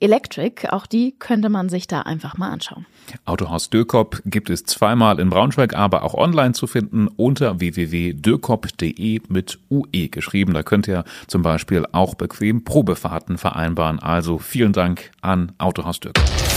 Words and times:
Electric. 0.00 0.68
Auch 0.70 0.86
die 0.86 1.14
könnte 1.18 1.48
man 1.48 1.68
sich 1.68 1.86
da 1.86 2.02
einfach 2.02 2.36
mal 2.36 2.50
anschauen. 2.50 2.86
Autohaus 3.24 3.70
Dürkop 3.70 4.22
gibt 4.24 4.50
es 4.50 4.64
zweimal 4.64 5.18
in 5.18 5.30
Braunschweig, 5.30 5.74
aber 5.74 6.02
auch 6.02 6.14
online 6.14 6.52
zu 6.52 6.66
finden 6.66 7.08
unter 7.08 7.60
www.dürkop.de 7.60 9.20
mit 9.28 9.58
UE 9.70 10.08
geschrieben. 10.08 10.54
Da 10.54 10.62
könnt 10.62 10.88
ihr 10.88 11.04
zum 11.26 11.42
Beispiel 11.42 11.86
auch 11.92 12.14
bequem 12.14 12.64
Probefahrten 12.64 13.38
vereinbaren. 13.38 13.98
Also 13.98 14.38
vielen 14.38 14.72
Dank 14.72 15.10
an 15.20 15.52
Autohaus 15.58 16.00
Dürkop. 16.00 16.47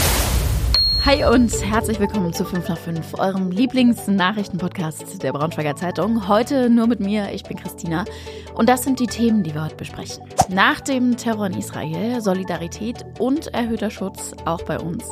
Hi 1.04 1.26
und 1.26 1.52
herzlich 1.66 2.00
willkommen 2.00 2.32
zu 2.32 2.46
5 2.46 2.70
nach 2.70 2.78
5, 2.78 3.16
eurem 3.18 3.50
Lieblingsnachrichtenpodcast 3.50 5.24
der 5.24 5.34
Braunschweiger 5.34 5.76
Zeitung. 5.76 6.28
Heute 6.28 6.70
nur 6.70 6.86
mit 6.86 7.00
mir, 7.00 7.32
ich 7.34 7.42
bin 7.42 7.58
Christina. 7.58 8.06
Und 8.54 8.70
das 8.70 8.84
sind 8.84 9.00
die 9.00 9.08
Themen, 9.08 9.42
die 9.42 9.52
wir 9.56 9.64
heute 9.64 9.76
besprechen. 9.76 10.24
Nach 10.50 10.80
dem 10.80 11.18
Terror 11.18 11.48
in 11.48 11.58
Israel, 11.58 12.22
Solidarität 12.22 13.04
und 13.18 13.48
erhöhter 13.48 13.90
Schutz 13.90 14.34
auch 14.46 14.62
bei 14.62 14.80
uns. 14.80 15.04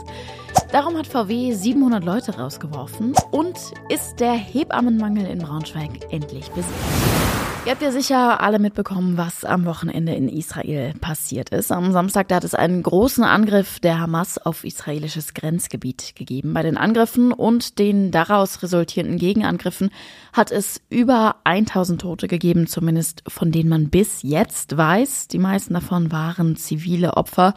Darum 0.71 0.95
hat 0.95 1.07
VW 1.07 1.53
700 1.53 2.03
Leute 2.03 2.37
rausgeworfen 2.37 3.15
und 3.31 3.57
ist 3.89 4.19
der 4.19 4.33
Hebammenmangel 4.33 5.25
in 5.25 5.39
Braunschweig 5.39 6.11
endlich 6.11 6.51
besiegt. 6.51 7.18
Ihr 7.65 7.73
habt 7.73 7.81
ja 7.81 7.91
sicher 7.91 8.39
alle 8.41 8.57
mitbekommen, 8.57 9.17
was 9.17 9.43
am 9.43 9.65
Wochenende 9.65 10.13
in 10.13 10.29
Israel 10.29 10.93
passiert 11.01 11.49
ist. 11.49 11.73
Am 11.73 11.91
Samstag 11.91 12.29
da 12.29 12.37
hat 12.37 12.45
es 12.45 12.55
einen 12.55 12.81
großen 12.81 13.23
Angriff 13.23 13.81
der 13.81 13.99
Hamas 13.99 14.37
auf 14.37 14.63
israelisches 14.63 15.33
Grenzgebiet 15.33 16.15
gegeben. 16.15 16.53
Bei 16.53 16.63
den 16.63 16.77
Angriffen 16.77 17.33
und 17.33 17.77
den 17.77 18.11
daraus 18.11 18.63
resultierenden 18.63 19.19
Gegenangriffen 19.19 19.91
hat 20.31 20.51
es 20.51 20.81
über 20.89 21.35
1000 21.43 21.99
Tote 22.01 22.27
gegeben, 22.29 22.65
zumindest 22.65 23.23
von 23.27 23.51
denen 23.51 23.69
man 23.69 23.89
bis 23.89 24.23
jetzt 24.23 24.77
weiß. 24.77 25.27
Die 25.27 25.37
meisten 25.37 25.73
davon 25.73 26.13
waren 26.13 26.55
zivile 26.55 27.17
Opfer. 27.17 27.53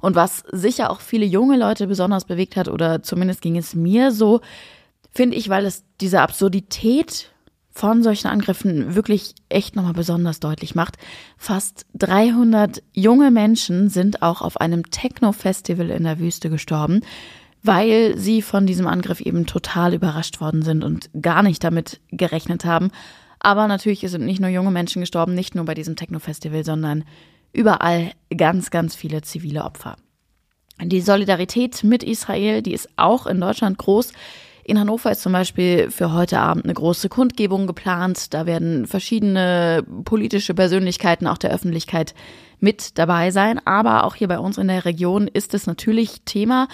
Und 0.00 0.14
was 0.14 0.44
sicher 0.52 0.90
auch 0.90 1.00
viele 1.00 1.26
junge 1.26 1.58
Leute 1.58 1.88
besonders 1.88 2.24
bewegt 2.24 2.56
hat, 2.56 2.68
oder 2.68 3.02
zumindest 3.02 3.42
ging 3.42 3.56
es 3.56 3.74
mir 3.74 4.12
so, 4.12 4.40
finde 5.10 5.36
ich, 5.36 5.48
weil 5.48 5.66
es 5.66 5.84
diese 6.00 6.20
Absurdität 6.20 7.32
von 7.72 8.02
solchen 8.02 8.28
Angriffen 8.28 8.94
wirklich 8.94 9.34
echt 9.48 9.76
nochmal 9.76 9.92
besonders 9.92 10.40
deutlich 10.40 10.74
macht. 10.74 10.96
Fast 11.36 11.86
300 11.94 12.82
junge 12.92 13.30
Menschen 13.30 13.88
sind 13.88 14.22
auch 14.22 14.42
auf 14.42 14.60
einem 14.60 14.90
Techno-Festival 14.90 15.90
in 15.90 16.04
der 16.04 16.18
Wüste 16.18 16.50
gestorben, 16.50 17.00
weil 17.62 18.16
sie 18.18 18.42
von 18.42 18.66
diesem 18.66 18.86
Angriff 18.86 19.20
eben 19.20 19.46
total 19.46 19.94
überrascht 19.94 20.40
worden 20.40 20.62
sind 20.62 20.82
und 20.82 21.10
gar 21.20 21.42
nicht 21.42 21.62
damit 21.62 22.00
gerechnet 22.10 22.64
haben. 22.64 22.90
Aber 23.38 23.68
natürlich 23.68 24.00
sind 24.00 24.24
nicht 24.24 24.40
nur 24.40 24.50
junge 24.50 24.70
Menschen 24.70 25.00
gestorben, 25.00 25.34
nicht 25.34 25.54
nur 25.54 25.64
bei 25.64 25.74
diesem 25.74 25.96
Techno-Festival, 25.96 26.64
sondern 26.64 27.04
überall 27.52 28.12
ganz, 28.36 28.70
ganz 28.70 28.94
viele 28.94 29.22
zivile 29.22 29.64
Opfer. 29.64 29.96
Die 30.82 31.00
Solidarität 31.00 31.84
mit 31.84 32.02
Israel, 32.02 32.62
die 32.62 32.72
ist 32.72 32.88
auch 32.96 33.26
in 33.26 33.40
Deutschland 33.40 33.78
groß. 33.78 34.12
In 34.70 34.78
Hannover 34.78 35.10
ist 35.10 35.22
zum 35.22 35.32
Beispiel 35.32 35.90
für 35.90 36.12
heute 36.12 36.38
Abend 36.38 36.62
eine 36.62 36.74
große 36.74 37.08
Kundgebung 37.08 37.66
geplant. 37.66 38.32
Da 38.32 38.46
werden 38.46 38.86
verschiedene 38.86 39.84
politische 40.04 40.54
Persönlichkeiten 40.54 41.26
auch 41.26 41.38
der 41.38 41.50
Öffentlichkeit 41.50 42.14
mit 42.60 42.96
dabei 42.96 43.32
sein. 43.32 43.60
Aber 43.66 44.04
auch 44.04 44.14
hier 44.14 44.28
bei 44.28 44.38
uns 44.38 44.58
in 44.58 44.68
der 44.68 44.84
Region 44.84 45.26
ist 45.26 45.54
es 45.54 45.66
natürlich 45.66 46.22
Thema. 46.24 46.68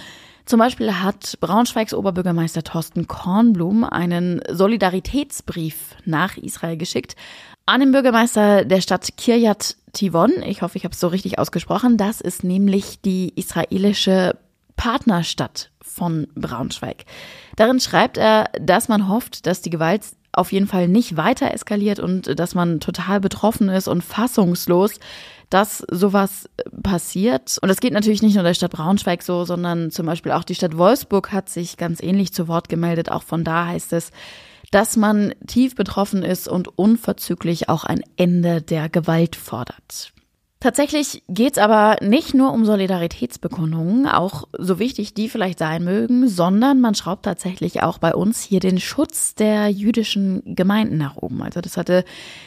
Zum 0.45 0.59
Beispiel 0.59 0.93
hat 0.93 1.39
Braunschweigs 1.41 1.95
Oberbürgermeister 1.95 2.63
Thorsten 2.63 3.07
Kornblum 3.07 3.83
einen 3.83 4.43
Solidaritätsbrief 4.47 5.97
nach 6.05 6.37
Israel 6.37 6.77
geschickt 6.77 7.17
an 7.65 7.81
den 7.81 7.93
Bürgermeister 7.93 8.67
der 8.67 8.83
Stadt 8.83 9.17
Kiryat 9.17 9.75
Tivon. 9.95 10.33
Ich 10.45 10.61
hoffe, 10.61 10.77
ich 10.77 10.85
habe 10.85 10.93
es 10.93 11.01
so 11.01 11.09
richtig 11.09 11.39
ausgesprochen. 11.39 11.97
Das 11.97 12.21
ist 12.21 12.45
nämlich 12.45 13.01
die 13.01 13.33
israelische 13.37 14.37
Partnerstadt 14.77 15.71
von 15.81 16.27
Braunschweig. 16.35 17.05
Darin 17.57 17.81
schreibt 17.81 18.19
er, 18.19 18.51
dass 18.61 18.89
man 18.89 19.09
hofft, 19.09 19.47
dass 19.47 19.63
die 19.63 19.71
Gewalt 19.71 20.03
auf 20.33 20.53
jeden 20.53 20.67
Fall 20.67 20.87
nicht 20.87 21.17
weiter 21.17 21.53
eskaliert 21.53 21.99
und 21.99 22.39
dass 22.39 22.55
man 22.55 22.79
total 22.79 23.21
betroffen 23.21 23.71
ist 23.71 23.89
und 23.89 24.05
fassungslos, 24.05 25.01
dass 25.49 25.79
sowas 25.91 26.49
passiert. 26.83 27.59
Und 27.63 27.69
das 27.69 27.81
geht 27.81 27.93
natürlich 27.93 28.23
nicht 28.23 28.35
nur 28.35 28.45
der 28.45 28.55
Stadt 28.55 28.73
Braunschweig 28.73 29.23
so, 29.23 29.45
sondern 29.45 29.91
zum 29.91 30.07
Beispiel 30.07 30.33
auch 30.33 30.45
die 30.45 30.55
Stadt 30.55 30.77
Wolfsburg 30.77 31.33
hat 31.33 31.49
sich 31.49 31.77
ganz 31.77 32.03
ähnlich 32.03 32.35
zu 32.35 32.49
Wort 32.49 32.69
gemeldet. 32.69 33.11
Auch 33.11 33.23
von 33.23 33.45
da 33.45 33.67
heißt 33.67 33.93
es, 33.95 34.11
dass 34.71 34.97
man 34.97 35.35
tief 35.47 35.75
betroffen 35.75 36.23
ist 36.23 36.49
und 36.49 36.77
unverzüglich 36.77 37.69
auch 37.69 37.85
ein 37.85 38.03
Ende 38.17 38.61
der 38.61 38.89
Gewalt 38.89 39.37
fordert. 39.37 40.13
Tatsächlich 40.67 41.23
geht's 41.29 41.59
aber 41.59 41.99
nicht 42.01 42.35
nur 42.35 42.53
um 42.53 42.65
Solidaritätsbekundungen, 42.65 44.09
auch 44.09 44.49
so 44.59 44.81
wichtig 44.81 45.15
die 45.15 45.29
vielleicht 45.29 45.61
sein 45.61 45.85
mögen, 45.85 46.27
sondern 46.27 46.81
man 46.81 46.97
schraubt 46.97 47.25
tatsächlich 47.25 47.85
auch 47.85 47.99
bei 47.99 48.17
uns 48.17 48.43
hier 48.43 48.59
den 48.59 48.81
Schutz 48.81 49.37
der 49.37 49.69
jüdischen 49.69 50.43
Gemeinden 50.57 50.99
nach 50.99 51.15
oben. 51.19 51.41
Also 51.41 51.61
das 51.61 51.77
hatte 51.77 52.05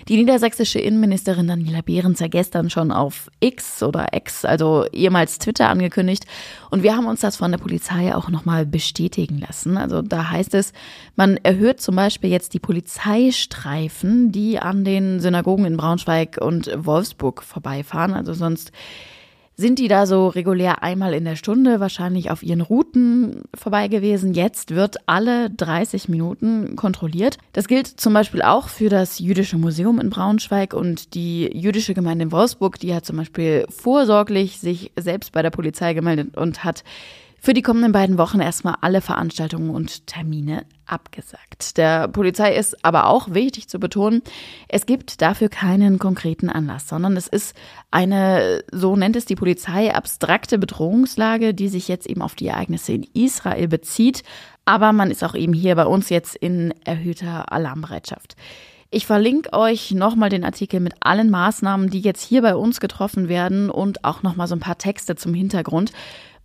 die 0.10 0.18
niedersächsische 0.18 0.80
Innenministerin 0.80 1.48
Daniela 1.48 1.80
Behrens 1.80 2.20
ja 2.20 2.28
gestern 2.28 2.70
schon 2.70 2.92
auf 2.92 3.32
X 3.40 3.84
oder 3.84 4.08
X, 4.12 4.44
also 4.44 4.86
ehemals 4.92 5.40
Twitter 5.40 5.70
angekündigt. 5.70 6.26
Und 6.72 6.84
wir 6.84 6.98
haben 6.98 7.08
uns 7.08 7.22
das 7.22 7.38
von 7.38 7.52
der 7.52 7.58
Polizei 7.58 8.14
auch 8.14 8.28
nochmal 8.28 8.66
bestätigen 8.66 9.40
lassen. 9.40 9.78
Also 9.78 10.02
da 10.02 10.30
heißt 10.30 10.56
es, 10.56 10.74
man 11.16 11.38
erhöht 11.38 11.80
zum 11.80 11.96
Beispiel 11.96 12.32
jetzt 12.32 12.54
die 12.54 12.60
Polizeistreifen, 12.60 14.34
die 14.34 14.60
an 14.60 14.84
den 14.84 15.22
Synagogen 15.22 15.64
in 15.64 15.78
Braunschweig 15.78 16.38
und 16.42 16.70
Wolfsburg 16.76 17.44
vorbeifahren 17.44 18.09
fahren. 18.10 18.14
Also 18.14 18.34
sonst 18.34 18.72
sind 19.56 19.78
die 19.78 19.90
da 19.90 20.06
so 20.06 20.30
regulär 20.30 20.84
einmal 20.84 21.14
in 21.14 21.26
der 21.26 21.36
Stunde 21.36 21.82
wahrscheinlich 21.82 22.32
auf 22.32 22.44
ihren 22.44 22.62
Routen 22.62 23.44
vorbei 23.54 23.90
gewesen. 23.90 24.34
Jetzt 24.34 24.74
wird 24.74 24.96
alle 25.06 25.50
30 25.50 26.08
Minuten 26.08 26.78
kontrolliert. 26.78 27.38
Das 27.52 27.68
gilt 27.68 27.88
zum 27.88 28.14
Beispiel 28.14 28.42
auch 28.42 28.70
für 28.70 28.88
das 28.88 29.20
Jüdische 29.20 29.58
Museum 29.58 30.00
in 30.00 30.12
Braunschweig 30.12 30.74
und 30.74 31.14
die 31.14 31.50
jüdische 31.54 31.94
Gemeinde 31.94 32.24
in 32.24 32.32
Wolfsburg. 32.32 32.80
Die 32.80 32.96
hat 32.96 33.06
zum 33.06 33.18
Beispiel 33.18 33.66
vorsorglich 33.70 34.60
sich 34.60 34.94
selbst 34.98 35.34
bei 35.34 35.42
der 35.42 35.50
Polizei 35.50 35.94
gemeldet 35.94 36.38
und 36.38 36.64
hat 36.64 36.86
für 37.42 37.54
die 37.54 37.62
kommenden 37.62 37.92
beiden 37.92 38.18
Wochen 38.18 38.40
erstmal 38.40 38.76
alle 38.82 39.02
Veranstaltungen 39.02 39.70
und 39.70 40.08
Termine 40.08 40.66
abgesagt. 40.86 41.78
Der 41.78 42.08
Polizei 42.08 42.56
ist 42.56 42.84
aber 42.84 43.08
auch 43.08 43.34
wichtig 43.34 43.70
zu 43.70 43.80
betonen, 43.80 44.22
es 44.68 44.86
gibt 44.86 45.22
dafür 45.22 45.50
keinen 45.50 46.00
konkreten 46.00 46.50
Anlass, 46.50 46.88
sondern 46.88 47.16
es 47.16 47.28
ist 47.28 47.56
eine, 47.92 48.64
so 48.72 48.96
nennt 48.96 49.16
es 49.16 49.26
die 49.26 49.36
Polizei, 49.36 49.94
abstrakte 49.94 50.58
Bedrohungslage, 50.58 51.54
die 51.54 51.70
sich 51.70 51.88
jetzt 51.88 52.08
eben 52.08 52.22
auf 52.22 52.36
die 52.36 52.48
Ereignisse 52.48 52.94
in 52.94 53.08
Israel 53.14 53.68
bezieht. 53.68 54.24
Aber 54.66 54.92
man 54.94 55.12
ist 55.12 55.24
auch 55.24 55.36
eben 55.36 55.54
hier 55.54 55.76
bei 55.76 55.86
uns 55.86 56.10
jetzt 56.10 56.36
in 56.36 56.74
erhöhter 56.84 57.52
Alarmbereitschaft. 57.52 58.36
Ich 58.92 59.06
verlinke 59.06 59.54
euch 59.54 59.92
nochmal 59.92 60.30
den 60.30 60.44
Artikel 60.44 60.80
mit 60.80 60.96
allen 61.00 61.30
Maßnahmen, 61.30 61.92
die 61.92 62.00
jetzt 62.00 62.24
hier 62.24 62.42
bei 62.42 62.56
uns 62.56 62.80
getroffen 62.80 63.30
werden 63.30 63.70
und 63.70 64.04
auch 64.04 64.24
nochmal 64.24 64.48
so 64.48 64.56
ein 64.56 64.60
paar 64.60 64.80
Texte 64.80 65.16
zum 65.16 65.36
Hintergrund. 65.36 65.92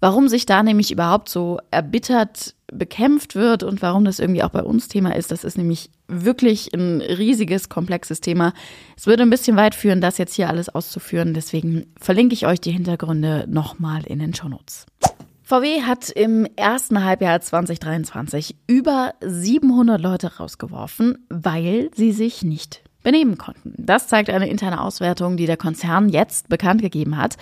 Warum 0.04 0.28
sich 0.28 0.44
da 0.44 0.62
nämlich 0.62 0.90
überhaupt 0.90 1.30
so 1.30 1.60
erbittert 1.70 2.54
bekämpft 2.70 3.36
wird 3.36 3.62
und 3.62 3.80
warum 3.80 4.04
das 4.04 4.18
irgendwie 4.18 4.42
auch 4.42 4.50
bei 4.50 4.62
uns 4.62 4.88
Thema 4.88 5.16
ist, 5.16 5.30
das 5.30 5.44
ist 5.44 5.56
nämlich 5.56 5.88
wirklich 6.08 6.74
ein 6.74 7.00
riesiges, 7.00 7.70
komplexes 7.70 8.20
Thema. 8.20 8.52
Es 8.98 9.06
würde 9.06 9.22
ein 9.22 9.30
bisschen 9.30 9.56
weit 9.56 9.74
führen, 9.74 10.02
das 10.02 10.18
jetzt 10.18 10.34
hier 10.34 10.50
alles 10.50 10.68
auszuführen. 10.68 11.32
Deswegen 11.32 11.86
verlinke 11.98 12.34
ich 12.34 12.46
euch 12.46 12.60
die 12.60 12.72
Hintergründe 12.72 13.46
nochmal 13.48 14.04
in 14.04 14.18
den 14.18 14.34
Shownotes. 14.34 14.84
VW 15.42 15.80
hat 15.84 16.10
im 16.10 16.46
ersten 16.54 17.02
Halbjahr 17.02 17.40
2023 17.40 18.56
über 18.66 19.14
700 19.22 19.98
Leute 19.98 20.36
rausgeworfen, 20.36 21.24
weil 21.30 21.88
sie 21.94 22.12
sich 22.12 22.42
nicht 22.42 22.83
benehmen 23.04 23.38
konnten. 23.38 23.74
Das 23.78 24.08
zeigt 24.08 24.30
eine 24.30 24.48
interne 24.48 24.80
Auswertung, 24.80 25.36
die 25.36 25.46
der 25.46 25.56
Konzern 25.56 26.08
jetzt 26.08 26.48
bekannt 26.48 26.82
gegeben 26.82 27.16
hat. 27.16 27.36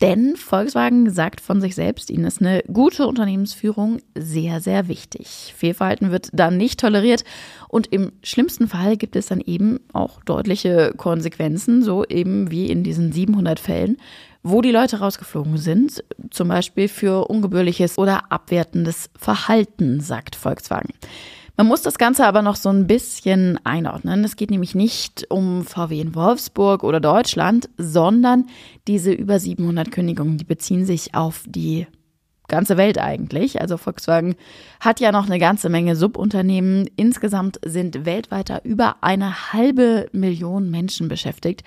Denn 0.00 0.36
Volkswagen 0.36 1.08
sagt 1.10 1.40
von 1.40 1.60
sich 1.60 1.74
selbst, 1.76 2.10
ihnen 2.10 2.24
ist 2.24 2.40
eine 2.40 2.62
gute 2.70 3.06
Unternehmensführung 3.06 3.98
sehr, 4.14 4.60
sehr 4.60 4.88
wichtig. 4.88 5.54
Fehlverhalten 5.56 6.10
wird 6.10 6.28
dann 6.32 6.56
nicht 6.56 6.80
toleriert 6.80 7.24
und 7.68 7.86
im 7.92 8.12
schlimmsten 8.22 8.66
Fall 8.66 8.96
gibt 8.96 9.14
es 9.14 9.26
dann 9.26 9.40
eben 9.40 9.78
auch 9.92 10.22
deutliche 10.24 10.92
Konsequenzen, 10.96 11.82
so 11.82 12.04
eben 12.04 12.50
wie 12.50 12.70
in 12.70 12.82
diesen 12.82 13.12
700 13.12 13.60
Fällen, 13.60 13.96
wo 14.42 14.60
die 14.60 14.72
Leute 14.72 14.98
rausgeflogen 14.98 15.58
sind, 15.58 16.04
zum 16.30 16.48
Beispiel 16.48 16.88
für 16.88 17.28
ungebührliches 17.28 17.96
oder 17.96 18.32
abwertendes 18.32 19.10
Verhalten, 19.16 20.00
sagt 20.00 20.34
Volkswagen. 20.34 20.92
Man 21.56 21.68
muss 21.68 21.82
das 21.82 21.98
Ganze 21.98 22.26
aber 22.26 22.42
noch 22.42 22.56
so 22.56 22.68
ein 22.68 22.88
bisschen 22.88 23.60
einordnen. 23.64 24.24
Es 24.24 24.34
geht 24.34 24.50
nämlich 24.50 24.74
nicht 24.74 25.26
um 25.30 25.64
VW 25.64 26.00
in 26.00 26.14
Wolfsburg 26.16 26.82
oder 26.82 26.98
Deutschland, 26.98 27.68
sondern 27.78 28.46
diese 28.88 29.12
über 29.12 29.38
700 29.38 29.92
Kündigungen, 29.92 30.36
die 30.36 30.44
beziehen 30.44 30.84
sich 30.84 31.14
auf 31.14 31.44
die 31.46 31.86
ganze 32.48 32.76
Welt 32.76 32.98
eigentlich. 32.98 33.60
Also 33.60 33.76
Volkswagen 33.76 34.34
hat 34.80 34.98
ja 34.98 35.12
noch 35.12 35.26
eine 35.26 35.38
ganze 35.38 35.68
Menge 35.68 35.94
Subunternehmen. 35.94 36.90
Insgesamt 36.96 37.60
sind 37.64 38.04
weltweit 38.04 38.64
über 38.64 38.96
eine 39.02 39.52
halbe 39.52 40.08
Million 40.12 40.72
Menschen 40.72 41.06
beschäftigt. 41.06 41.62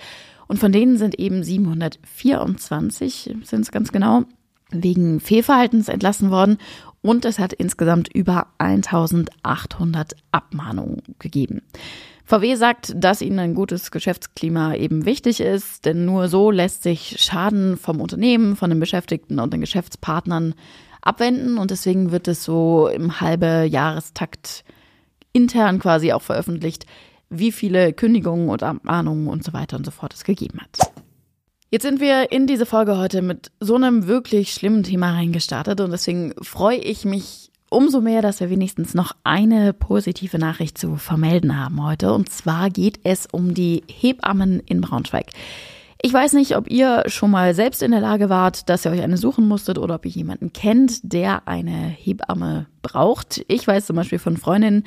Und 0.47 0.59
von 0.59 0.73
denen 0.73 0.97
sind 0.97 1.17
eben 1.17 1.43
724, 1.43 3.35
sind 3.43 3.61
es 3.61 3.71
ganz 3.71 3.91
genau, 3.91 4.23
wegen 4.69 5.19
Fehlverhaltens 5.19 5.87
entlassen 5.87 6.29
worden. 6.29 6.57
Und 7.01 7.25
es 7.25 7.39
hat 7.39 7.53
insgesamt 7.53 8.13
über 8.13 8.47
1800 8.57 10.15
Abmahnungen 10.31 11.01
gegeben. 11.19 11.61
VW 12.25 12.55
sagt, 12.55 12.91
dass 12.95 13.21
ihnen 13.21 13.39
ein 13.39 13.55
gutes 13.55 13.89
Geschäftsklima 13.89 14.75
eben 14.75 15.05
wichtig 15.05 15.39
ist, 15.39 15.85
denn 15.85 16.03
nur 16.03 16.27
so 16.27 16.51
lässt 16.51 16.83
sich 16.83 17.15
Schaden 17.19 17.77
vom 17.77 18.01
Unternehmen, 18.01 18.57
von 18.57 18.69
den 18.69 18.81
Beschäftigten 18.81 19.39
und 19.39 19.53
den 19.53 19.61
Geschäftspartnern 19.61 20.53
abwenden 21.01 21.57
und 21.57 21.71
deswegen 21.71 22.11
wird 22.11 22.27
es 22.27 22.43
so 22.43 22.89
im 22.89 23.21
halbe 23.21 23.63
Jahrestakt 23.63 24.65
intern 25.31 25.79
quasi 25.79 26.11
auch 26.11 26.21
veröffentlicht, 26.21 26.85
wie 27.29 27.53
viele 27.53 27.93
Kündigungen 27.93 28.49
und 28.49 28.63
Abmahnungen 28.63 29.27
und 29.27 29.43
so 29.43 29.53
weiter 29.53 29.77
und 29.77 29.85
so 29.85 29.91
fort 29.91 30.13
es 30.13 30.25
gegeben 30.25 30.59
hat. 30.59 30.86
Jetzt 31.69 31.83
sind 31.83 31.99
wir 31.99 32.31
in 32.31 32.47
diese 32.47 32.65
Folge 32.65 32.97
heute 32.97 33.21
mit 33.21 33.51
so 33.59 33.75
einem 33.75 34.07
wirklich 34.07 34.53
schlimmen 34.53 34.83
Thema 34.83 35.11
reingestartet 35.11 35.81
und 35.81 35.91
deswegen 35.91 36.33
freue 36.41 36.77
ich 36.77 37.03
mich 37.03 37.51
umso 37.69 37.99
mehr, 37.99 38.21
dass 38.21 38.39
wir 38.39 38.49
wenigstens 38.49 38.93
noch 38.93 39.11
eine 39.25 39.73
positive 39.73 40.39
Nachricht 40.39 40.77
zu 40.77 40.95
vermelden 40.95 41.59
haben 41.59 41.85
heute. 41.85 42.13
Und 42.13 42.29
zwar 42.29 42.69
geht 42.69 43.01
es 43.03 43.27
um 43.29 43.53
die 43.53 43.83
Hebammen 43.91 44.61
in 44.61 44.79
Braunschweig. 44.79 45.25
Ich 46.01 46.13
weiß 46.13 46.33
nicht, 46.33 46.55
ob 46.55 46.71
ihr 46.71 47.03
schon 47.07 47.31
mal 47.31 47.53
selbst 47.53 47.83
in 47.83 47.91
der 47.91 47.99
Lage 47.99 48.29
wart, 48.29 48.69
dass 48.69 48.85
ihr 48.85 48.91
euch 48.91 49.01
eine 49.01 49.17
suchen 49.17 49.45
musstet 49.45 49.77
oder 49.77 49.95
ob 49.95 50.05
ihr 50.05 50.11
jemanden 50.11 50.53
kennt, 50.53 50.99
der 51.03 51.49
eine 51.49 51.89
Hebamme 51.89 52.67
braucht. 52.81 53.43
Ich 53.49 53.67
weiß 53.67 53.87
zum 53.87 53.97
Beispiel 53.97 54.19
von 54.19 54.37
Freundinnen, 54.37 54.85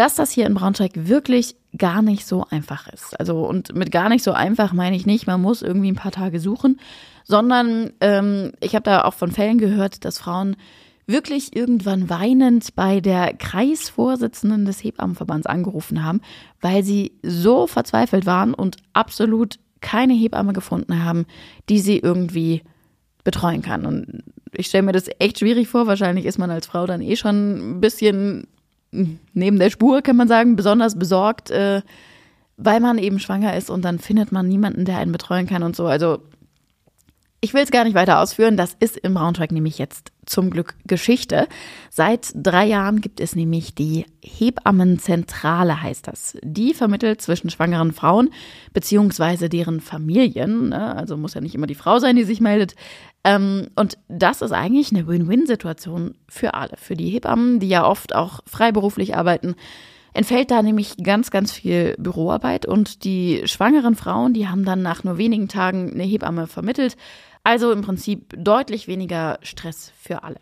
dass 0.00 0.14
das 0.14 0.30
hier 0.30 0.46
in 0.46 0.54
Braunschweig 0.54 0.92
wirklich 0.94 1.56
gar 1.76 2.00
nicht 2.00 2.26
so 2.26 2.46
einfach 2.48 2.88
ist. 2.88 3.20
Also 3.20 3.46
und 3.46 3.74
mit 3.76 3.92
gar 3.92 4.08
nicht 4.08 4.24
so 4.24 4.32
einfach 4.32 4.72
meine 4.72 4.96
ich 4.96 5.04
nicht, 5.04 5.26
man 5.26 5.42
muss 5.42 5.60
irgendwie 5.60 5.92
ein 5.92 5.96
paar 5.96 6.10
Tage 6.10 6.40
suchen, 6.40 6.80
sondern 7.24 7.92
ähm, 8.00 8.52
ich 8.60 8.74
habe 8.74 8.84
da 8.84 9.04
auch 9.04 9.12
von 9.12 9.30
Fällen 9.30 9.58
gehört, 9.58 10.06
dass 10.06 10.16
Frauen 10.16 10.56
wirklich 11.06 11.54
irgendwann 11.54 12.08
weinend 12.08 12.74
bei 12.74 13.00
der 13.00 13.34
Kreisvorsitzenden 13.34 14.64
des 14.64 14.82
Hebammenverbands 14.82 15.46
angerufen 15.46 16.02
haben, 16.02 16.22
weil 16.62 16.82
sie 16.82 17.12
so 17.22 17.66
verzweifelt 17.66 18.24
waren 18.24 18.54
und 18.54 18.78
absolut 18.94 19.58
keine 19.82 20.14
Hebamme 20.14 20.54
gefunden 20.54 21.04
haben, 21.04 21.26
die 21.68 21.78
sie 21.78 21.98
irgendwie 21.98 22.62
betreuen 23.22 23.60
kann. 23.60 23.84
Und 23.84 24.22
ich 24.54 24.68
stelle 24.68 24.84
mir 24.84 24.92
das 24.92 25.10
echt 25.18 25.40
schwierig 25.40 25.68
vor. 25.68 25.86
Wahrscheinlich 25.86 26.24
ist 26.24 26.38
man 26.38 26.50
als 26.50 26.68
Frau 26.68 26.86
dann 26.86 27.02
eh 27.02 27.16
schon 27.16 27.76
ein 27.76 27.80
bisschen 27.82 28.46
neben 28.92 29.58
der 29.58 29.70
Spur, 29.70 30.02
kann 30.02 30.16
man 30.16 30.28
sagen, 30.28 30.56
besonders 30.56 30.98
besorgt, 30.98 31.50
äh, 31.50 31.82
weil 32.56 32.80
man 32.80 32.98
eben 32.98 33.18
schwanger 33.18 33.56
ist 33.56 33.70
und 33.70 33.82
dann 33.84 33.98
findet 33.98 34.32
man 34.32 34.48
niemanden, 34.48 34.84
der 34.84 34.98
einen 34.98 35.12
betreuen 35.12 35.46
kann 35.46 35.62
und 35.62 35.76
so. 35.76 35.86
Also 35.86 36.18
ich 37.42 37.54
will 37.54 37.62
es 37.62 37.70
gar 37.70 37.84
nicht 37.84 37.94
weiter 37.94 38.20
ausführen. 38.20 38.58
Das 38.58 38.76
ist 38.80 38.98
im 38.98 39.14
Braunschweig 39.14 39.50
nämlich 39.50 39.78
jetzt 39.78 40.12
zum 40.26 40.50
Glück 40.50 40.74
Geschichte. 40.86 41.48
Seit 41.88 42.32
drei 42.34 42.66
Jahren 42.66 43.00
gibt 43.00 43.18
es 43.18 43.34
nämlich 43.34 43.74
die 43.74 44.04
Hebammenzentrale, 44.22 45.82
heißt 45.82 46.06
das. 46.06 46.36
Die 46.42 46.74
vermittelt 46.74 47.22
zwischen 47.22 47.48
schwangeren 47.48 47.92
Frauen 47.92 48.28
beziehungsweise 48.74 49.48
deren 49.48 49.80
Familien. 49.80 50.68
Ne? 50.68 50.94
Also 50.94 51.16
muss 51.16 51.32
ja 51.32 51.40
nicht 51.40 51.54
immer 51.54 51.66
die 51.66 51.74
Frau 51.74 51.98
sein, 51.98 52.16
die 52.16 52.24
sich 52.24 52.42
meldet. 52.42 52.74
Ähm, 53.24 53.68
und 53.76 53.98
das 54.08 54.42
ist 54.42 54.52
eigentlich 54.52 54.92
eine 54.92 55.06
Win-Win-Situation 55.06 56.14
für 56.28 56.54
alle. 56.54 56.76
Für 56.76 56.96
die 56.96 57.10
Hebammen, 57.10 57.60
die 57.60 57.68
ja 57.68 57.86
oft 57.86 58.14
auch 58.14 58.40
freiberuflich 58.46 59.16
arbeiten, 59.16 59.56
entfällt 60.12 60.50
da 60.50 60.62
nämlich 60.62 60.96
ganz, 61.02 61.30
ganz 61.30 61.52
viel 61.52 61.94
Büroarbeit 61.98 62.66
und 62.66 63.04
die 63.04 63.42
schwangeren 63.44 63.94
Frauen, 63.94 64.32
die 64.32 64.48
haben 64.48 64.64
dann 64.64 64.82
nach 64.82 65.04
nur 65.04 65.18
wenigen 65.18 65.48
Tagen 65.48 65.92
eine 65.92 66.02
Hebamme 66.02 66.46
vermittelt, 66.46 66.96
also 67.44 67.72
im 67.72 67.82
Prinzip 67.82 68.34
deutlich 68.36 68.88
weniger 68.88 69.38
Stress 69.42 69.92
für 69.98 70.22
alle. 70.24 70.40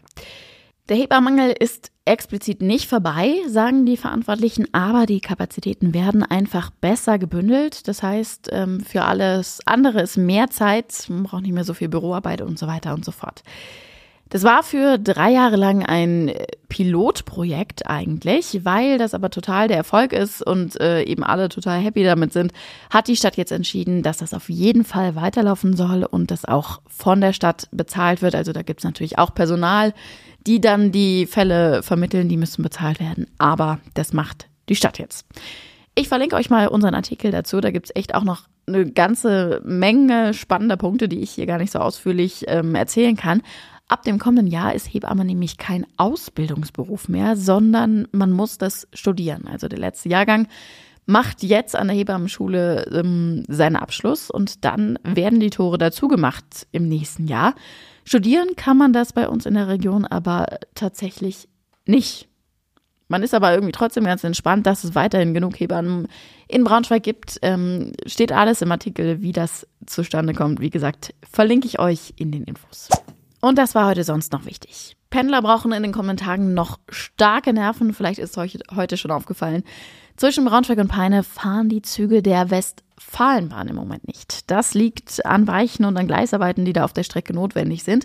Der 0.89 0.97
Hebammenmangel 0.97 1.55
ist 1.59 1.91
explizit 2.07 2.63
nicht 2.63 2.89
vorbei, 2.89 3.35
sagen 3.47 3.85
die 3.85 3.99
Verantwortlichen, 3.99 4.73
aber 4.73 5.05
die 5.05 5.21
Kapazitäten 5.21 5.93
werden 5.93 6.23
einfach 6.23 6.71
besser 6.71 7.19
gebündelt. 7.19 7.87
Das 7.89 8.03
heißt, 8.03 8.49
ähm, 8.53 8.81
für 8.81 9.05
alles 9.05 9.61
andere 9.67 10.01
ist 10.01 10.17
mehr 10.17 10.49
Zeit, 10.49 11.05
man 11.11 11.25
braucht 11.25 11.43
nicht 11.43 11.53
mehr 11.53 11.65
so 11.65 11.75
viel 11.75 11.91
Büroarbeit 11.91 12.41
und 12.41 12.59
so 12.59 12.67
weiter 12.67 12.95
und 12.95 13.05
so 13.05 13.13
fort. 13.13 13.43
Das 14.31 14.43
war 14.45 14.63
für 14.63 14.99
drei 14.99 15.31
Jahre 15.31 15.57
lang 15.57 15.85
ein 15.85 16.33
Pilotprojekt 16.69 17.87
eigentlich, 17.87 18.61
weil 18.65 18.99
das 18.99 19.15
aber 19.15 19.31
total 19.31 19.69
der 19.69 19.79
Erfolg 19.79 20.13
ist 20.13 20.47
und 20.47 20.79
äh, 20.81 21.03
eben 21.05 21.25
alle 21.25 21.49
total 21.49 21.81
happy 21.81 22.05
damit 22.05 22.33
sind, 22.35 22.53
hat 22.91 23.09
die 23.09 23.17
Stadt 23.17 23.37
jetzt 23.37 23.53
entschieden, 23.53 24.03
dass 24.03 24.19
das 24.19 24.35
auf 24.35 24.51
jeden 24.51 24.85
Fall 24.85 25.17
weiterlaufen 25.17 25.75
soll 25.77 26.05
und 26.05 26.31
das 26.31 26.45
auch 26.45 26.81
von 26.87 27.23
der 27.23 27.33
Stadt 27.33 27.69
bezahlt 27.73 28.21
wird. 28.21 28.35
Also 28.35 28.53
da 28.53 28.63
gibt's 28.63 28.85
natürlich 28.85 29.19
auch 29.19 29.35
Personal, 29.35 29.95
die 30.47 30.61
dann 30.61 30.93
die 30.93 31.27
Fälle 31.27 31.83
vermitteln, 31.83 32.29
die 32.29 32.37
müssen 32.37 32.63
bezahlt 32.63 33.01
werden. 33.01 33.27
Aber 33.39 33.81
das 33.95 34.13
macht 34.13 34.49
die 34.69 34.77
Stadt 34.77 34.99
jetzt. 34.99 35.27
Ich 35.95 36.09
verlinke 36.09 36.37
euch 36.37 36.51
mal 36.51 36.69
unseren 36.69 36.95
Artikel 36.95 37.31
dazu. 37.31 37.61
Da 37.61 37.71
gibt's 37.71 37.91
echt 37.95 38.15
auch 38.15 38.25
noch 38.25 38.43
eine 38.67 38.91
ganze 38.91 39.63
Menge 39.65 40.35
spannender 40.35 40.77
Punkte, 40.77 41.09
die 41.09 41.21
ich 41.21 41.31
hier 41.31 41.47
gar 41.47 41.59
nicht 41.59 41.73
so 41.73 41.79
ausführlich 41.79 42.45
ähm, 42.47 42.75
erzählen 42.75 43.17
kann. 43.17 43.43
Ab 43.89 44.03
dem 44.03 44.19
kommenden 44.19 44.47
Jahr 44.47 44.75
ist 44.75 44.93
Hebamme 44.93 45.25
nämlich 45.25 45.57
kein 45.57 45.87
Ausbildungsberuf 45.97 47.09
mehr, 47.09 47.37
sondern 47.37 48.07
man 48.13 48.31
muss 48.33 48.59
das 48.59 48.87
studieren. 48.93 49.49
Also 49.49 49.67
der 49.67 49.79
letzte 49.79 50.11
Jahrgang 50.11 50.47
macht 51.07 51.43
jetzt 51.43 51.75
an 51.75 51.89
der 51.89 51.97
Hebammenschule 51.97 52.85
ähm, 52.93 53.45
seinen 53.49 53.77
Abschluss 53.77 54.31
und 54.31 54.67
dann 54.67 54.99
werden 55.05 55.41
die 55.41 55.49
Tore 55.49 55.79
dazu 55.79 56.07
gemacht 56.07 56.67
im 56.71 56.87
nächsten 56.87 57.27
Jahr. 57.27 57.55
Studieren 58.05 58.57
kann 58.57 58.77
man 58.77 58.93
das 58.93 59.15
bei 59.15 59.27
uns 59.27 59.47
in 59.47 59.55
der 59.55 59.69
Region 59.69 60.05
aber 60.05 60.59
tatsächlich 60.75 61.49
nicht. 61.87 62.29
Man 63.09 63.23
ist 63.23 63.33
aber 63.33 63.55
irgendwie 63.55 63.73
trotzdem 63.73 64.05
ganz 64.05 64.23
entspannt, 64.23 64.67
dass 64.67 64.85
es 64.85 64.95
weiterhin 64.95 65.33
genug 65.33 65.59
Hebammen 65.59 66.09
in 66.47 66.63
Braunschweig 66.63 67.03
gibt. 67.03 67.39
Ähm, 67.41 67.93
steht 68.05 68.33
alles 68.33 68.61
im 68.61 68.71
Artikel, 68.71 69.23
wie 69.23 69.33
das 69.33 69.67
zustande 69.87 70.35
kommt. 70.35 70.61
Wie 70.61 70.69
gesagt, 70.69 71.15
verlinke 71.23 71.67
ich 71.67 71.79
euch 71.79 72.13
in 72.17 72.33
den 72.33 72.45
Infos. 72.45 72.91
Und 73.41 73.59
das 73.59 73.75
war 73.75 73.87
heute 73.87 74.05
sonst 74.05 74.33
noch 74.33 74.47
wichtig. 74.47 74.97
Pendler 75.11 75.41
brauchen 75.43 75.73
in 75.73 75.83
den 75.83 75.93
Kommentaren 75.93 76.55
noch 76.55 76.79
starke 76.89 77.53
Nerven. 77.53 77.95
Vielleicht 77.95 78.19
ist 78.19 78.37
euch 78.37 78.59
heute 78.75 78.97
schon 78.97 79.11
aufgefallen. 79.11 79.65
Zwischen 80.17 80.45
Braunschweig 80.45 80.79
und 80.79 80.89
Peine 80.89 81.23
fahren 81.23 81.69
die 81.69 81.83
Züge 81.83 82.23
der 82.23 82.51
Westfalenbahn 82.51 83.69
im 83.69 83.77
Moment 83.77 84.07
nicht. 84.07 84.51
Das 84.51 84.75
liegt 84.75 85.25
an 85.25 85.47
Weichen 85.47 85.85
und 85.85 85.97
an 85.97 86.09
Gleisarbeiten, 86.09 86.65
die 86.65 86.73
da 86.73 86.85
auf 86.85 86.93
der 86.93 87.05
Strecke 87.05 87.33
notwendig 87.33 87.85
sind. 87.85 88.05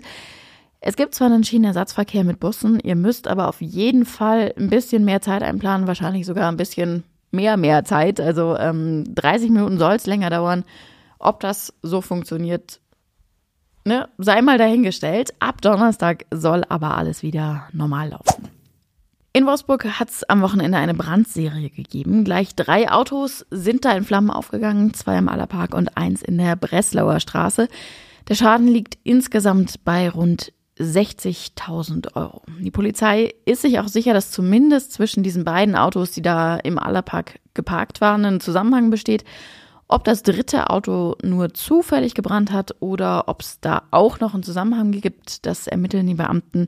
Es 0.80 0.96
gibt 0.96 1.14
zwar 1.14 1.28
einen 1.28 1.44
Schienenersatzverkehr 1.44 2.24
mit 2.24 2.40
Bussen, 2.40 2.78
ihr 2.78 2.94
müsst 2.94 3.26
aber 3.26 3.48
auf 3.48 3.62
jeden 3.62 4.04
Fall 4.04 4.52
ein 4.58 4.68
bisschen 4.68 5.04
mehr 5.04 5.22
Zeit 5.22 5.42
einplanen, 5.42 5.86
wahrscheinlich 5.86 6.26
sogar 6.26 6.50
ein 6.50 6.58
bisschen 6.58 7.04
mehr, 7.30 7.56
mehr 7.56 7.84
Zeit. 7.84 8.20
Also 8.20 8.56
ähm, 8.56 9.04
30 9.14 9.50
Minuten 9.50 9.78
soll 9.78 9.94
es 9.94 10.06
länger 10.06 10.30
dauern. 10.30 10.64
Ob 11.18 11.40
das 11.40 11.72
so 11.80 12.02
funktioniert, 12.02 12.80
ne, 13.84 14.08
sei 14.18 14.42
mal 14.42 14.58
dahingestellt. 14.58 15.34
Ab 15.38 15.60
Donnerstag 15.62 16.26
soll 16.30 16.64
aber 16.68 16.96
alles 16.96 17.22
wieder 17.22 17.68
normal 17.72 18.10
laufen. 18.10 18.48
In 19.36 19.46
Wolfsburg 19.46 19.84
hat 19.98 20.10
es 20.10 20.22
am 20.24 20.42
Wochenende 20.42 20.78
eine 20.78 20.94
Brandserie 20.94 21.68
gegeben. 21.68 22.22
Gleich 22.22 22.54
drei 22.54 22.90
Autos 22.90 23.44
sind 23.50 23.84
da 23.84 23.92
in 23.96 24.04
Flammen 24.04 24.30
aufgegangen, 24.30 24.94
zwei 24.94 25.18
im 25.18 25.28
Allerpark 25.28 25.74
und 25.74 25.96
eins 25.96 26.22
in 26.22 26.38
der 26.38 26.54
Breslauer 26.54 27.18
Straße. 27.18 27.68
Der 28.28 28.34
Schaden 28.36 28.68
liegt 28.68 28.96
insgesamt 29.02 29.84
bei 29.84 30.08
rund 30.08 30.52
60.000 30.78 32.14
Euro. 32.14 32.42
Die 32.60 32.70
Polizei 32.70 33.34
ist 33.44 33.62
sich 33.62 33.80
auch 33.80 33.88
sicher, 33.88 34.14
dass 34.14 34.30
zumindest 34.30 34.92
zwischen 34.92 35.24
diesen 35.24 35.44
beiden 35.44 35.74
Autos, 35.74 36.12
die 36.12 36.22
da 36.22 36.56
im 36.56 36.78
Allerpark 36.78 37.40
geparkt 37.54 38.00
waren, 38.00 38.24
ein 38.24 38.40
Zusammenhang 38.40 38.90
besteht 38.90 39.24
ob 39.94 40.02
das 40.02 40.24
dritte 40.24 40.70
Auto 40.70 41.14
nur 41.22 41.54
zufällig 41.54 42.14
gebrannt 42.14 42.50
hat 42.50 42.74
oder 42.80 43.28
ob 43.28 43.42
es 43.42 43.60
da 43.60 43.84
auch 43.92 44.18
noch 44.18 44.34
einen 44.34 44.42
Zusammenhang 44.42 44.90
gibt, 44.90 45.46
das 45.46 45.68
ermitteln 45.68 46.08
die 46.08 46.14
Beamten 46.14 46.66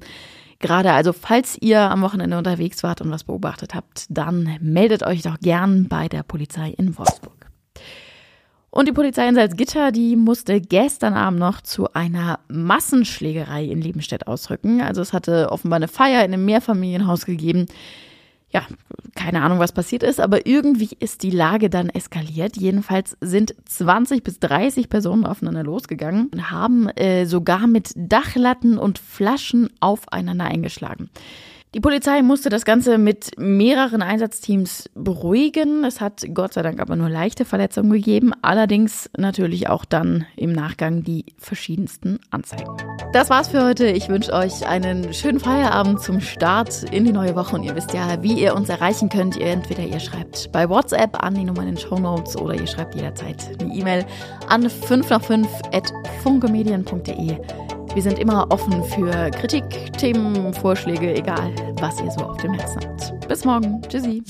gerade. 0.61 0.93
Also 0.93 1.13
falls 1.13 1.59
ihr 1.61 1.81
am 1.81 2.03
Wochenende 2.03 2.39
unterwegs 2.39 2.85
wart 2.85 3.01
und 3.01 3.11
was 3.11 3.25
beobachtet 3.25 3.75
habt, 3.75 4.07
dann 4.11 4.57
meldet 4.61 5.03
euch 5.03 5.23
doch 5.23 5.41
gern 5.41 5.89
bei 5.89 6.07
der 6.07 6.23
Polizei 6.23 6.71
in 6.79 6.97
Wolfsburg. 6.97 7.51
Und 8.71 8.87
die 8.87 8.93
Polizei 8.93 9.27
in 9.27 9.35
Salzgitter, 9.35 9.91
die 9.91 10.15
musste 10.15 10.61
gestern 10.61 11.15
Abend 11.15 11.41
noch 11.41 11.61
zu 11.63 11.93
einer 11.95 12.39
Massenschlägerei 12.47 13.65
in 13.65 13.81
Liebenstedt 13.81 14.29
ausrücken. 14.29 14.83
Also 14.83 15.01
es 15.01 15.13
hatte 15.13 15.51
offenbar 15.51 15.79
eine 15.79 15.89
Feier 15.89 16.25
in 16.25 16.33
einem 16.33 16.45
Mehrfamilienhaus 16.45 17.27
gegeben. 17.27 17.67
Ja, 18.51 18.65
keine 19.15 19.43
Ahnung, 19.43 19.59
was 19.59 19.73
passiert 19.73 20.03
ist, 20.03 20.21
aber 20.21 20.47
irgendwie 20.47 20.91
ist 21.01 21.23
die 21.23 21.31
Lage 21.31 21.69
dann 21.69 21.89
eskaliert. 21.89 22.57
Jedenfalls 22.57 23.17
sind 23.21 23.55
20 23.67 24.23
bis 24.23 24.39
30 24.39 24.89
Personen 24.89 25.27
aufeinander 25.27 25.65
losgegangen 25.65 26.29
und 26.33 26.51
haben 26.51 26.89
äh, 26.91 27.27
sogar 27.27 27.67
mit 27.67 27.93
Dachlatten 27.97 28.79
und 28.79 28.99
Flaschen 28.99 29.71
aufeinander 29.81 30.45
eingeschlagen. 30.45 31.11
Die 31.75 31.81
Polizei 31.81 32.23
musste 32.23 32.49
das 32.49 32.65
Ganze 32.65 32.97
mit 32.97 33.33
mehreren 33.39 34.01
Einsatzteams 34.01 34.89
beruhigen. 34.95 35.85
Es 35.85 36.01
hat 36.01 36.25
Gott 36.33 36.55
sei 36.55 36.63
Dank 36.63 36.81
aber 36.81 36.97
nur 36.97 37.11
leichte 37.11 37.45
Verletzungen 37.45 37.91
gegeben, 37.91 38.33
allerdings 38.41 39.11
natürlich 39.19 39.69
auch 39.69 39.85
dann 39.85 40.25
im 40.37 40.53
Nachgang 40.53 41.03
die 41.03 41.27
verschiedensten 41.37 42.21
Anzeigen. 42.31 42.75
Das 43.13 43.31
war's 43.31 43.49
für 43.49 43.65
heute. 43.65 43.89
Ich 43.89 44.09
wünsche 44.09 44.33
euch 44.33 44.67
einen 44.67 45.13
schönen 45.13 45.41
Feierabend 45.41 46.01
zum 46.01 46.21
Start 46.21 46.85
in 46.93 47.05
die 47.05 47.13
neue 47.13 47.35
Woche 47.35 47.57
und 47.57 47.65
ihr 47.65 47.75
wisst 47.75 47.93
ja, 47.93 48.23
wie 48.23 48.41
ihr 48.41 48.55
uns 48.55 48.69
erreichen 48.69 49.09
könnt. 49.09 49.37
Ihr 49.37 49.49
entweder 49.49 49.83
ihr 49.83 50.01
schreibt 50.01 50.51
bei 50.53 50.69
WhatsApp 50.71 51.23
an 51.23 51.35
die 51.35 51.45
Nummer 51.45 51.61
in 51.63 51.75
den 51.75 51.77
Show 51.77 51.99
Notes 51.99 52.37
oder 52.37 52.55
ihr 52.55 52.67
schreibt 52.67 52.95
jederzeit 52.95 53.61
eine 53.61 53.75
E-Mail 53.75 54.07
an 54.49 54.71
5 54.71 55.11
nach 55.11 55.23
5 55.23 55.49
at 55.73 55.93
funkemedien.de. 56.23 57.37
Wir 57.97 58.03
sind 58.03 58.19
immer 58.19 58.47
offen 58.51 58.85
für 58.85 59.31
Kritik, 59.31 59.65
Themen, 59.95 60.53
Vorschläge, 60.53 61.15
egal 61.15 61.51
was 61.81 61.99
ihr 61.99 62.11
so 62.11 62.27
auf 62.27 62.37
dem 62.37 62.53
Herzen 62.53 62.83
habt. 62.85 63.27
Bis 63.27 63.43
morgen. 63.43 63.81
Tschüssi. 63.89 64.23